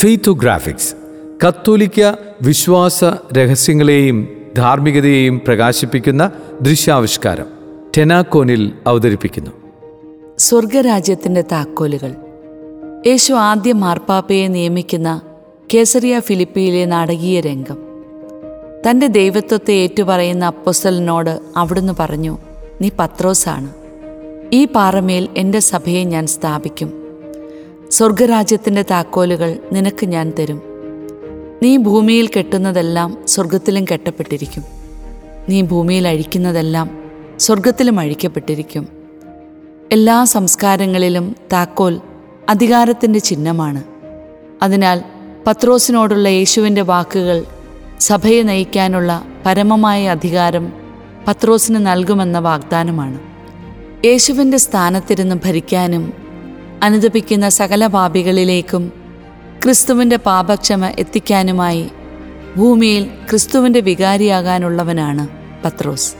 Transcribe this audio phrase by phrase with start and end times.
[0.00, 0.94] ഫെയ്ത്തോഗ്രാഫിക്സ്
[1.46, 7.44] കത്തോലിക്ക വിശ്വാസ രഹസ്യങ്ങളെയും ധാർമ്മികതയെയും പ്രകാശിപ്പിക്കുന്ന ദൃശ്യാവിഷ്കാരം
[7.98, 9.50] ടെനാക്കോനിൽ അവതരിപ്പിക്കുന്നു.
[10.38, 12.14] സ്വർഗരാജ്യത്തിന്റെ താക്കോലുകൾ.
[13.06, 15.20] യേശു ആദ്യം മാർപ്പാപ്പയെ നിയമിക്കുന്ന
[15.74, 17.78] കേസറിയ ഫിലിപ്പിയിലെ നാടകീയ രംഗം.
[18.88, 22.38] തന്റെ ദൈവത്വത്തെ ഏറ്റുപറയുന്ന അപ്പൊസലിനോട് അവിടുന്ന് പറഞ്ഞു
[22.80, 23.70] നീ പത്രോസാണ്.
[24.52, 26.99] ഈ പാറമേൽ എന്റെ സഭയെ ഞാൻ സ്ഥാപിക്കും.
[27.90, 30.62] സ്വർഗരാജ്യത്തിന്റെ താക്കോലുകൾ നിനക്ക് ഞാൻ തരും.
[31.62, 34.64] നീ ഭൂമിയിൽ കെട്ടുന്നതെല്ലാം സ്വർഗത്തിലും കെട്ടപ്പെട്ടിരിക്കും.
[35.48, 36.98] നീ ഭൂമിയിൽ അഴിക്കുന്നതെല്ലാം
[37.38, 38.88] സ്വർഗത്തിലും അഴിക്കപ്പെട്ടിരിക്കും.
[39.92, 42.00] എല്ലാ സംസ്കാരങ്ങളിലും താക്കോൽ
[42.48, 43.84] അധികാരത്തിന്റെ ചിഹ്നമാണ്.
[44.62, 45.02] അതിനാൽ
[45.46, 47.44] പത്രോസിനോടുള്ള യേശുവിന്റെ വാക്കുകൾ
[48.00, 50.72] സഭയെ നയിക്കാനുള്ള പരമമായ അധികാരം
[51.28, 53.18] പത്രോസിന് നൽകുമെന്ന വാഗ്ദാനമാണ്.
[54.06, 56.19] യേശുവിന്റെ സ്ഥാനത്തിരുന്ന് ഭരിക്കാനും
[56.82, 58.92] അനുദപിക്കുന്ന സകല പാപികളിലേക്കും
[59.64, 61.90] ക്രിസ്തുവിന്റെ പാപക്ഷമ എത്തിക്കാനുമായി
[62.56, 65.28] ഭൂമിയിൽ ക്രിസ്തുവിന്റെ വികാരിയാകാനുള്ളവനാണ്
[65.64, 66.14] പത്രോസ്.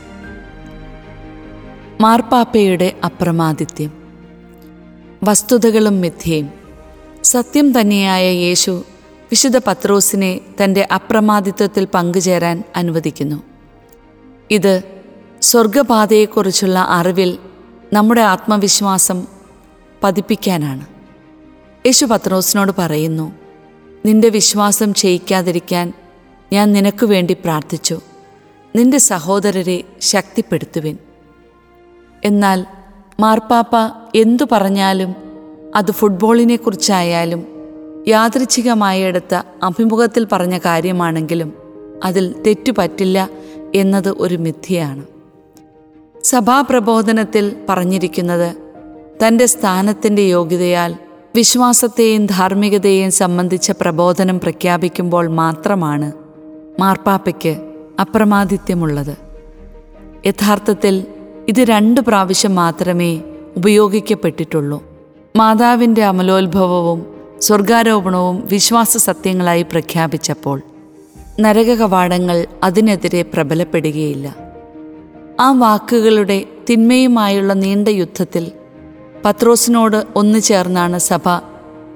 [2.01, 3.91] മാർപ്പാപ്പയുടെ അപ്രമാദിത്യം.
[5.23, 6.49] വസ്തുതകളും മിഥ്യയും.
[7.23, 8.83] സത്യം തന്നെയായ യേശു
[9.31, 13.43] വിശുദ്ധ പത്രോസിനെ തന്റെ അപ്രമാദിത്വത്തിൽ പങ്കുചേരാൻ അനുവദിക്കുന്നു.
[14.51, 14.81] ഇത്
[15.41, 17.37] സ്വർഗപാതയെക്കുറിച്ചുള്ള അറിവിൽ
[17.93, 19.40] നമ്മുടെ ആത്മവിശ്വാസം
[20.03, 20.85] പതിപ്പിക്കാനാണ്.
[21.85, 23.31] യേശു പത്രോസിനോട് പറയുന്നു
[24.05, 25.93] നിന്റെ വിശ്വാസം ചെയ്യിക്കാതിരിക്കാൻ
[26.53, 28.01] ഞാൻ നിനക്ക് വേണ്ടി പ്രാർത്ഥിച്ചു.
[28.75, 30.97] നിന്റെ സഹോദരരെ ശക്തിപ്പെടുത്തുവിൻ.
[32.23, 32.65] എന്നാൽ
[33.19, 33.75] മാർപ്പാപ്പ
[34.15, 35.15] എന്തു പറഞ്ഞാലും
[35.75, 37.45] അത് ഫുട്ബോളിനെ കുറിച്ചായാലും
[38.07, 41.53] യാദൃച്ഛികമായി എടുത്ത അഭിമുഖത്തിൽ പറഞ്ഞ കാര്യമാണെങ്കിലും
[42.03, 43.29] അതിൽ തെറ്റുപറ്റില്ല
[43.75, 45.03] എന്നത് ഒരു മിഥ്യയാണ്.
[46.23, 48.60] സഭാപ്രബോധനത്തിൽ പറഞ്ഞിരിക്കുന്നത്
[49.27, 50.95] തന്റെ സ്ഥാനത്തിന്റെ യോഗ്യതയാൽ
[51.35, 56.11] വിശ്വാസത്തെയും ധാർമ്മികതയെയും സംബന്ധിച്ച പ്രബോധനം പ്രഖ്യാപിക്കുമ്പോൾ മാത്രമാണ്
[56.79, 57.57] മാർപ്പാപ്പയ്ക്ക്
[58.01, 59.17] അപ്രമാദിത്യമുള്ളത്.
[60.25, 61.05] യഥാർത്ഥത്തിൽ
[61.49, 63.21] ഇത് രണ്ട് പ്രാവശ്യം മാത്രമേ
[63.57, 64.83] ഉപയോഗിക്കപ്പെട്ടിട്ടുള്ളൂ.
[65.35, 67.05] മാതാവിന്റെ അമലോത്ഭവവും
[67.39, 70.61] സ്വർഗാരോപണവും വിശ്വാസ സത്യങ്ങളായി പ്രഖ്യാപിച്ചപ്പോൾ
[71.39, 74.35] നരക കവാടങ്ങൾ അതിനെതിരെ പ്രബലപ്പെടുകയില്ല.
[75.39, 78.51] ആ വാക്കുകളുടെ തിന്മയുമായുള്ള നീണ്ട യുദ്ധത്തിൽ
[79.25, 81.25] പത്രോസിനോട് ഒന്നു ചേർന്നാണ് സഭ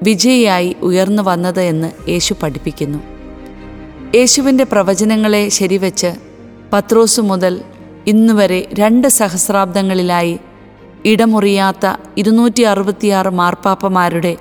[0.03, 2.99] വിജയിയായി ഉയർന്നു വന്നത് എന്ന് യേശു പഠിപ്പിക്കുന്നു.
[4.15, 6.13] യേശുവിന്റെ പ്രവചനങ്ങളെ ശരിവെച്ച്
[6.73, 7.61] പത്രോസ് മുതൽ
[8.07, 10.39] ഇന്നുവരെ രണ്ട് സഹസ്രാബ്ദങ്ങളിലായി
[11.05, 11.85] ഇടമുറിയാത്ത
[12.17, 14.37] ഇരുന്നൂറ്റി അറുപത്തിയാറ് മാർപ്പാപ്പമാരുടെ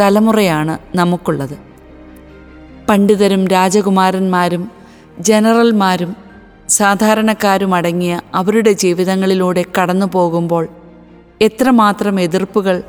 [0.00, 1.56] തലമുറയാണ് നമുക്കുള്ളത്.
[2.88, 4.70] പണ്ഡിതരും രാജകുമാരന്മാരും
[5.20, 6.16] ജനറൽമാരും
[6.68, 10.68] സാധാരണക്കാരുമടങ്ങിയ അവരുടെ ജീവിതങ്ങളിലൂടെ കടന്നു പോകുമ്പോൾ
[11.42, 12.82] എത്രമാത്രം എതിർപ്പുകൾ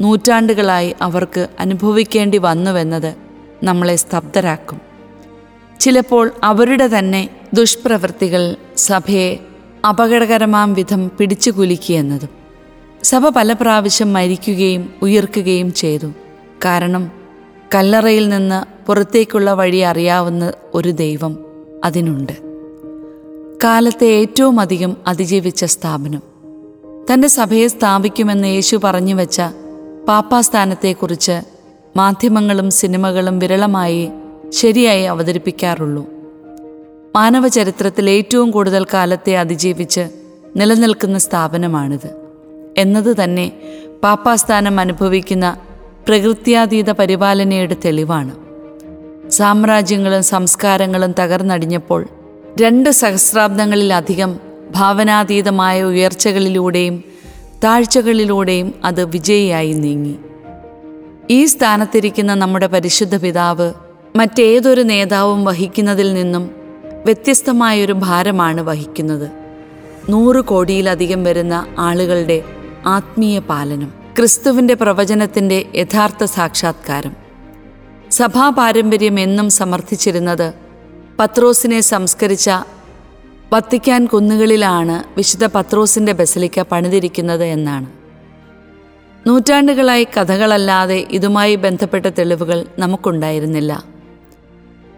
[0.00, 3.14] നൂറ്റാണ്ടുകളായി അവർക്ക് അനുഭവിക്കേണ്ടി വന്നുവെന്നത്
[3.62, 4.80] നമ്മളെ സ്തബ്ധരാക്കും.
[5.80, 9.38] ചിലപ്പോൾ അവരുടെ തന്നെ ദുഷ്പ്രവൃത്തികൾ സഭയെ
[9.88, 11.50] അപകടകരമാം വിധം പിടിച്ചു
[13.02, 16.06] സഭ പല പ്രാവശ്യം മരിക്കുകയും ഉയർക്കുകയും ചെയ്തു.
[16.64, 17.12] കാരണം
[17.74, 21.38] കല്ലറയിൽ നിന്ന് പുറത്തേക്കുള്ള വഴി അറിയാവുന്ന ഒരു ദൈവം
[21.84, 22.32] അതിനുണ്ട്.
[23.64, 26.33] കാലത്തെ ഏറ്റവും അധികം അതിജീവിച്ച സ്ഥാപനം.
[27.12, 29.42] തന്റെ സഭയെ സ്ഥാപിക്കുമെന്ന് യേശു പറഞ്ഞു വെച്ച
[30.08, 31.40] പാപ്പാസ്ഥാനത്തെക്കുറിച്ച്
[31.96, 34.10] മാധ്യമങ്ങളും സിനിമകളും വിരളമായി
[34.48, 36.06] ശരിയായി അവതരിപ്പിക്കാറുള്ളൂ.
[37.16, 40.08] മാനവചരിത്രത്തിൽ ഏറ്റവും കൂടുതൽ കാലത്തെ അതിജീവിച്ച്
[40.56, 42.10] നിലനിൽക്കുന്ന സ്ഥാപനമാണിത്.
[42.78, 43.52] എന്നത് തന്നെ
[44.04, 45.56] പാപ്പാസ്ഥാനം അനുഭവിക്കുന്ന
[46.08, 48.34] പ്രകൃത്യാതീത പരിപാലനയുടെ തെളിവാണ്.
[49.30, 52.06] സാമ്രാജ്യങ്ങളും സംസ്കാരങ്ങളും തകർന്നടിഞ്ഞപ്പോൾ
[52.60, 54.43] രണ്ട് സഹസ്രാബ്ദങ്ങളിലധികം
[54.74, 57.04] ഭാവനാതീതമായ ഉയർച്ചകളിലൂടെയും
[57.64, 60.14] താഴ്ചകളിലൂടെയും അത് വിജയിയായി നീങ്ങി.
[61.30, 63.72] ഈ സ്ഥാനത്തിരിക്കുന്ന നമ്മുടെ പരിശുദ്ധ പിതാവ്
[64.16, 66.50] മറ്റേതൊരു നേതാവും വഹിക്കുന്നതിൽ നിന്നും
[67.04, 69.30] വ്യത്യസ്തമായൊരു ഭാരമാണ് വഹിക്കുന്നത്.
[70.08, 72.42] നൂറ് കോടിയിലധികം വരുന്ന ആളുകളുടെ
[72.86, 77.16] ആത്മീയ പാലനം ക്രിസ്തുവിന്റെ പ്രവചനത്തിന്റെ യഥാർത്ഥ സാക്ഷാത്കാരം.
[78.10, 80.52] സഭാ പാരമ്പര്യം എന്നും സമർത്ഥിച്ചിരുന്നത്
[81.18, 82.50] പത്രോസിനെ സംസ്കരിച്ച
[83.52, 87.86] വത്തിക്കാൻ കുന്നുകളിലാണ് വിശുദ്ധ പത്രോസിന്റെ ബസലിക്ക പണിതിരിക്കുന്നത് എന്നാണ്.
[89.26, 93.84] നൂറ്റാണ്ടുകളായി കഥകളല്ലാതെ ഇതുമായി ബന്ധപ്പെട്ട തെളിവുകൾ നമുക്കുണ്ടായിരുന്നില്ല.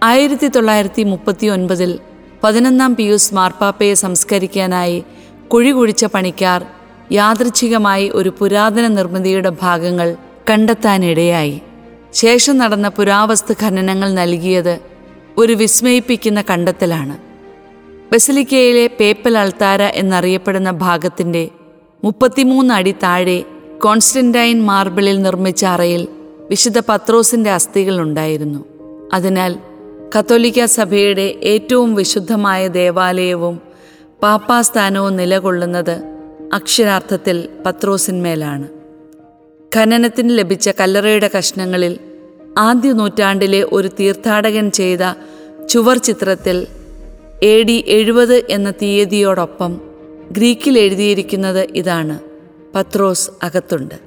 [0.02, 1.98] ആയിരത്തി തൊള്ളായിരത്തി മുപ്പത്തി ഒൻപതിൽ
[2.44, 5.04] പതിനൊന്നാം പിയൂസ് മാർപ്പാപ്പയെ സംസ്കരിക്കാനായി
[5.52, 6.66] കുഴി കുഴിച്ച പണിക്കാർ
[7.12, 10.16] യാദൃച്ഛികമായി ഒരു പുരാതന നിർമ്മിതിയുടെ ഭാഗങ്ങൾ
[10.50, 11.60] കണ്ടെത്താനിടയായി.
[12.12, 14.80] ശേഷം നടന്ന പുരാവസ്തു ഖനനങ്ങൾ നൽകിയത്
[15.38, 17.25] ഒരു വിസ്മയിപ്പിക്കുന്ന കണ്ടെത്തലാണ്.
[18.12, 21.48] ബസിലിക്കയിലെ പേപ്പൽ അൾത്താര എന്നറിയപ്പെടുന്ന ഭാഗത്തിന്റെ
[22.04, 23.44] മുപ്പത്തിമൂന്ന് അടി താഴെ
[23.84, 26.08] കോൺസ്റ്റന്റൈൻ മാർബിളിൽ നിർമ്മിച്ച അറയിൽ
[26.50, 28.64] വിശുദ്ധ പത്രോസിന്റെ അസ്ഥികൾ ഉണ്ടായിരുന്നു.
[29.12, 29.56] അതിനാൽ
[30.18, 33.60] കത്തോലിക്ക സഭയുടെ ഏറ്റവും വിശുദ്ധമായ ദേവാലയവും
[34.22, 36.02] പാപ്പാസ്ഥാനവും നിലകൊള്ളുന്നത്
[36.52, 38.68] അക്ഷരാർത്ഥത്തിൽ പത്രോസിന്മേലാണ്.
[39.76, 41.98] ഖനനത്തിന് ലഭിച്ച കല്ലറയുടെ കഷ്ണങ്ങളിൽ
[42.58, 44.98] ആദ്യ നൂറ്റാണ്ടിലെ ഒരു തീർത്ഥാടകൻ ചെയ്ത
[45.68, 46.66] ചുവർ ചിത്രത്തിൽ
[47.42, 49.80] എ ഡി എഴുപത് എന്ന തീയതിയോടൊപ്പം
[50.32, 52.18] ഗ്രീക്കിൽ എഴുതിയിരിക്കുന്നത് ഇതാണ്.
[52.74, 54.05] പത്രോസ് അകത്തുണ്ട്.